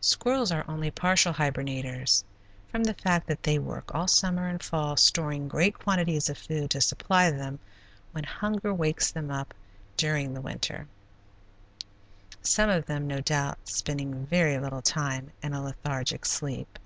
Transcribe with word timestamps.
Squirrels 0.00 0.50
are 0.50 0.64
only 0.66 0.90
partial 0.90 1.34
hibernators, 1.34 2.24
from 2.70 2.84
the 2.84 2.94
fact 2.94 3.26
that 3.26 3.42
they 3.42 3.58
work 3.58 3.94
all 3.94 4.08
summer 4.08 4.48
and 4.48 4.62
fall 4.62 4.96
storing 4.96 5.46
great 5.46 5.78
quantities 5.78 6.30
of 6.30 6.38
food 6.38 6.70
to 6.70 6.80
supply 6.80 7.30
them 7.30 7.58
when 8.12 8.24
hunger 8.24 8.72
wakes 8.72 9.10
them 9.10 9.30
up 9.30 9.52
during 9.98 10.32
the 10.32 10.40
winter, 10.40 10.88
some 12.40 12.70
of 12.70 12.86
them, 12.86 13.06
no 13.06 13.20
doubt, 13.20 13.58
spending 13.68 14.24
very 14.24 14.56
little 14.58 14.80
time 14.80 15.30
in 15.42 15.52
a 15.52 15.60
lethargic 15.60 16.24
sleep. 16.24 16.78